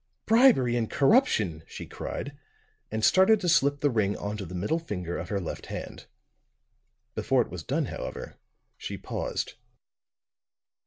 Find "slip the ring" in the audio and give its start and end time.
3.47-4.17